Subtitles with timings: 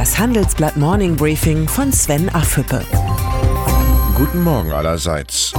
[0.00, 2.82] Das Handelsblatt Morning Briefing von Sven Affüppe.
[4.16, 5.52] Guten Morgen allerseits.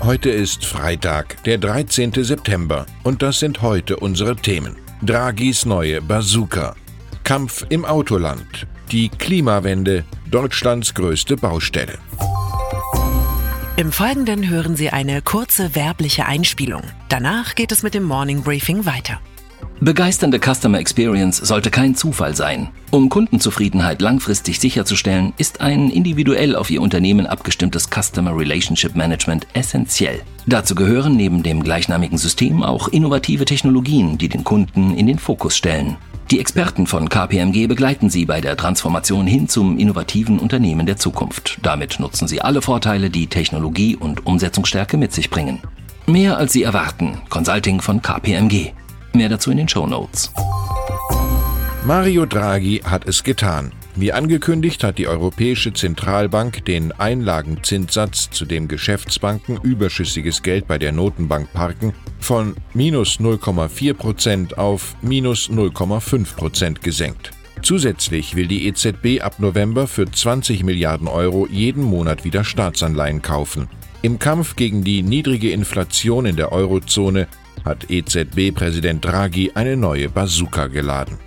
[0.00, 2.12] Heute ist Freitag, der 13.
[2.22, 4.76] September, und das sind heute unsere Themen.
[5.02, 6.76] Draghis neue Bazooka,
[7.24, 11.98] Kampf im Autoland, die Klimawende, Deutschlands größte Baustelle.
[13.74, 16.82] Im Folgenden hören Sie eine kurze werbliche Einspielung.
[17.08, 19.20] Danach geht es mit dem Morning Briefing weiter.
[19.80, 22.68] Begeisternde Customer Experience sollte kein Zufall sein.
[22.90, 30.20] Um Kundenzufriedenheit langfristig sicherzustellen, ist ein individuell auf Ihr Unternehmen abgestimmtes Customer Relationship Management essentiell.
[30.46, 35.56] Dazu gehören neben dem gleichnamigen System auch innovative Technologien, die den Kunden in den Fokus
[35.56, 35.96] stellen.
[36.30, 41.58] Die Experten von KPMG begleiten Sie bei der Transformation hin zum innovativen Unternehmen der Zukunft.
[41.62, 45.60] Damit nutzen Sie alle Vorteile, die Technologie und Umsetzungsstärke mit sich bringen.
[46.06, 47.18] Mehr als Sie erwarten.
[47.30, 48.72] Consulting von KPMG.
[49.14, 50.32] Mehr dazu in den Show Notes.
[51.84, 53.72] Mario Draghi hat es getan.
[53.96, 60.92] Wie angekündigt hat die Europäische Zentralbank den Einlagenzinssatz, zu dem Geschäftsbanken überschüssiges Geld bei der
[60.92, 67.30] Notenbank parken, von minus 0,4 Prozent auf minus 0,5 Prozent gesenkt.
[67.62, 73.68] Zusätzlich will die EZB ab November für 20 Milliarden Euro jeden Monat wieder Staatsanleihen kaufen.
[74.02, 77.26] Im Kampf gegen die niedrige Inflation in der Eurozone
[77.64, 81.18] hat EZB-Präsident Draghi eine neue Bazooka geladen.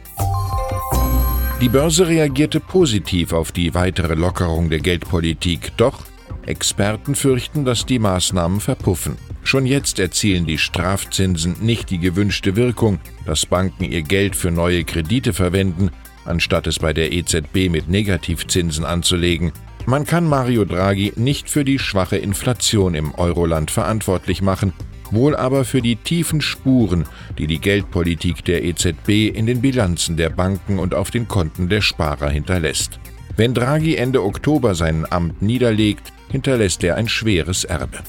[1.62, 6.00] Die Börse reagierte positiv auf die weitere Lockerung der Geldpolitik, doch
[6.46, 9.16] Experten fürchten, dass die Maßnahmen verpuffen.
[9.44, 14.84] Schon jetzt erzielen die Strafzinsen nicht die gewünschte Wirkung, dass Banken ihr Geld für neue
[14.84, 15.92] Kredite verwenden,
[16.26, 19.52] anstatt es bei der EZB mit Negativzinsen anzulegen.
[19.86, 24.74] Man kann Mario Draghi nicht für die schwache Inflation im Euroland verantwortlich machen,
[25.12, 27.06] wohl aber für die tiefen Spuren,
[27.38, 31.82] die die Geldpolitik der EZB in den Bilanzen der Banken und auf den Konten der
[31.82, 33.00] Sparer hinterlässt.
[33.38, 38.00] Wenn Draghi Ende Oktober sein Amt niederlegt, hinterlässt er ein schweres Erbe.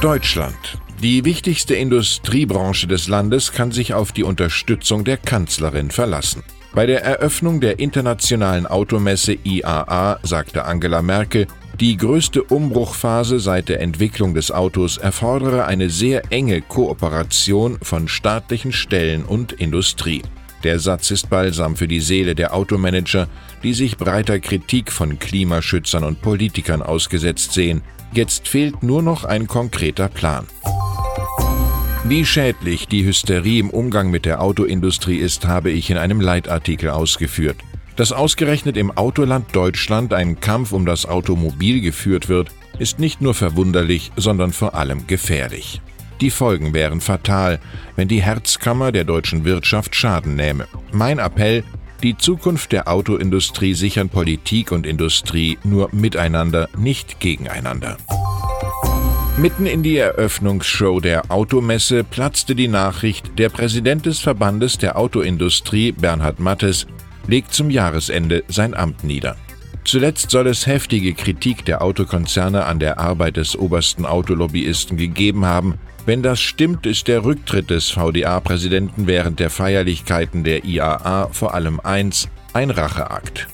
[0.00, 0.78] Deutschland.
[1.02, 6.42] Die wichtigste Industriebranche des Landes kann sich auf die Unterstützung der Kanzlerin verlassen.
[6.72, 11.46] Bei der Eröffnung der internationalen Automesse IAA sagte Angela Merkel,
[11.80, 18.72] die größte Umbruchphase seit der Entwicklung des Autos erfordere eine sehr enge Kooperation von staatlichen
[18.72, 20.20] Stellen und Industrie.
[20.62, 23.28] Der Satz ist balsam für die Seele der Automanager,
[23.62, 27.80] die sich breiter Kritik von Klimaschützern und Politikern ausgesetzt sehen.
[28.12, 30.46] Jetzt fehlt nur noch ein konkreter Plan.
[32.04, 36.90] Wie schädlich die Hysterie im Umgang mit der Autoindustrie ist, habe ich in einem Leitartikel
[36.90, 37.56] ausgeführt.
[38.00, 43.34] Dass ausgerechnet im Autoland Deutschland ein Kampf um das Automobil geführt wird, ist nicht nur
[43.34, 45.82] verwunderlich, sondern vor allem gefährlich.
[46.22, 47.60] Die Folgen wären fatal,
[47.96, 50.66] wenn die Herzkammer der deutschen Wirtschaft Schaden nähme.
[50.92, 51.62] Mein Appell,
[52.02, 57.98] die Zukunft der Autoindustrie sichern Politik und Industrie nur miteinander, nicht gegeneinander.
[59.36, 65.92] Mitten in die Eröffnungsshow der Automesse platzte die Nachricht, der Präsident des Verbandes der Autoindustrie,
[65.92, 66.86] Bernhard Mattes,
[67.26, 69.36] legt zum Jahresende sein Amt nieder.
[69.84, 75.78] Zuletzt soll es heftige Kritik der Autokonzerne an der Arbeit des obersten Autolobbyisten gegeben haben.
[76.06, 81.80] Wenn das stimmt, ist der Rücktritt des VDA-Präsidenten während der Feierlichkeiten der IAA vor allem
[81.80, 83.48] eins, ein Racheakt.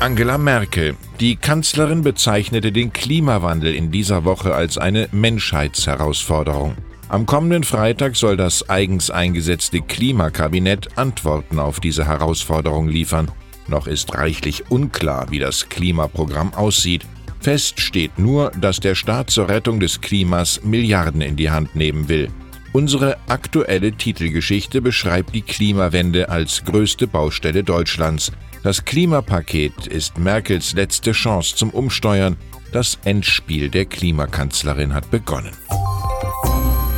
[0.00, 0.96] Angela Merkel.
[1.20, 6.76] Die Kanzlerin bezeichnete den Klimawandel in dieser Woche als eine Menschheitsherausforderung.
[7.14, 13.30] Am kommenden Freitag soll das eigens eingesetzte Klimakabinett Antworten auf diese Herausforderung liefern.
[13.68, 17.06] Noch ist reichlich unklar, wie das Klimaprogramm aussieht.
[17.38, 22.08] Fest steht nur, dass der Staat zur Rettung des Klimas Milliarden in die Hand nehmen
[22.08, 22.30] will.
[22.72, 28.32] Unsere aktuelle Titelgeschichte beschreibt die Klimawende als größte Baustelle Deutschlands.
[28.64, 32.36] Das Klimapaket ist Merkels letzte Chance zum Umsteuern.
[32.72, 35.52] Das Endspiel der Klimakanzlerin hat begonnen.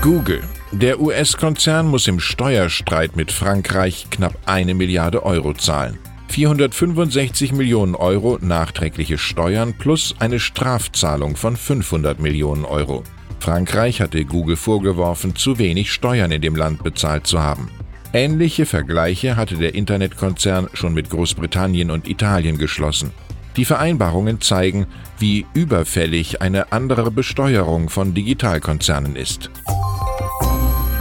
[0.07, 0.45] Google.
[0.71, 5.99] Der US-Konzern muss im Steuerstreit mit Frankreich knapp eine Milliarde Euro zahlen.
[6.29, 13.03] 465 Millionen Euro nachträgliche Steuern plus eine Strafzahlung von 500 Millionen Euro.
[13.41, 17.69] Frankreich hatte Google vorgeworfen, zu wenig Steuern in dem Land bezahlt zu haben.
[18.13, 23.11] Ähnliche Vergleiche hatte der Internetkonzern schon mit Großbritannien und Italien geschlossen.
[23.57, 24.87] Die Vereinbarungen zeigen,
[25.19, 29.51] wie überfällig eine andere Besteuerung von Digitalkonzernen ist.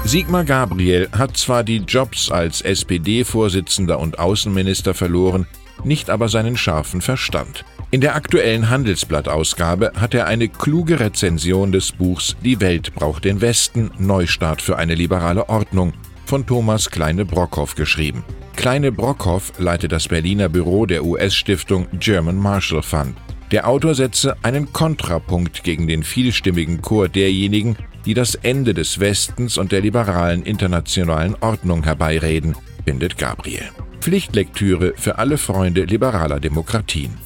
[0.05, 5.47] Sigmar Gabriel hat zwar die Jobs als SPD-Vorsitzender und Außenminister verloren,
[5.83, 7.65] nicht aber seinen scharfen Verstand.
[7.89, 13.41] In der aktuellen Handelsblattausgabe hat er eine kluge Rezension des Buchs Die Welt braucht den
[13.41, 15.93] Westen, Neustart für eine liberale Ordnung
[16.27, 18.23] von Thomas Kleine-Brockhoff geschrieben.
[18.57, 23.15] Kleine-Brockhoff leitet das Berliner Büro der US-Stiftung German Marshall Fund.
[23.51, 29.57] Der Autor setze einen Kontrapunkt gegen den vielstimmigen Chor derjenigen, die das Ende des Westens
[29.57, 32.55] und der liberalen internationalen Ordnung herbeireden,
[32.85, 33.69] findet Gabriel.
[33.99, 37.17] Pflichtlektüre für alle Freunde liberaler Demokratien.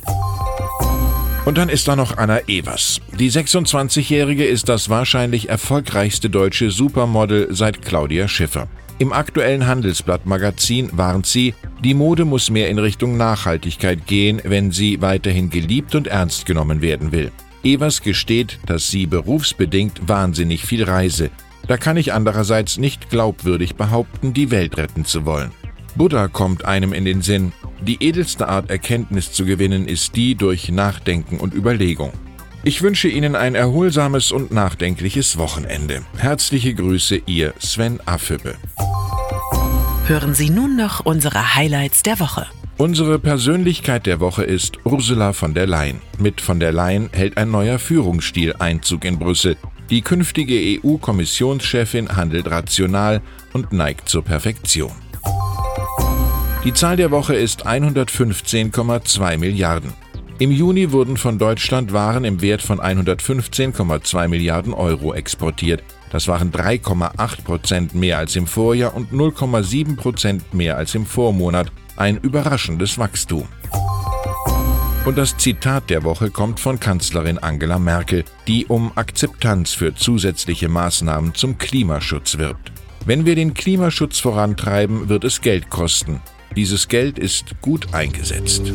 [1.46, 3.02] Und dann ist da noch Anna Evers.
[3.18, 8.68] Die 26-Jährige ist das wahrscheinlich erfolgreichste deutsche Supermodel seit Claudia Schiffer.
[9.00, 15.02] Im aktuellen Handelsblatt-Magazin warnt sie, die Mode muss mehr in Richtung Nachhaltigkeit gehen, wenn sie
[15.02, 17.32] weiterhin geliebt und ernst genommen werden will.
[17.64, 21.30] Evers gesteht, dass sie berufsbedingt wahnsinnig viel reise.
[21.66, 25.52] Da kann ich andererseits nicht glaubwürdig behaupten, die Welt retten zu wollen.
[25.96, 30.70] Buddha kommt einem in den Sinn, die edelste Art Erkenntnis zu gewinnen ist die durch
[30.70, 32.12] Nachdenken und Überlegung.
[32.66, 36.02] Ich wünsche Ihnen ein erholsames und nachdenkliches Wochenende.
[36.18, 38.56] Herzliche Grüße, Ihr Sven Affüppe.
[40.10, 42.48] Hören Sie nun noch unsere Highlights der Woche.
[42.78, 46.02] Unsere Persönlichkeit der Woche ist Ursula von der Leyen.
[46.18, 49.56] Mit von der Leyen hält ein neuer Führungsstil Einzug in Brüssel.
[49.92, 53.22] Die künftige EU-Kommissionschefin handelt rational
[53.54, 54.94] und neigt zur Perfektion.
[56.64, 59.94] Die Zahl der Woche ist 115,2 Milliarden.
[60.40, 65.84] Im Juni wurden von Deutschland Waren im Wert von 115,2 Milliarden Euro exportiert.
[66.14, 71.70] Das waren 3,8 Prozent mehr als im Vorjahr und 0,7 Prozent mehr als im Vormonat.
[71.98, 73.50] Ein überraschendes Wachstum.
[75.04, 80.70] Und das Zitat der Woche kommt von Kanzlerin Angela Merkel, die um Akzeptanz für zusätzliche
[80.70, 82.72] Maßnahmen zum Klimaschutz wirbt.
[83.06, 86.22] Wenn wir den Klimaschutz vorantreiben, wird es Geld kosten.
[86.56, 88.72] Dieses Geld ist gut eingesetzt.